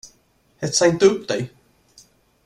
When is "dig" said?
1.27-1.49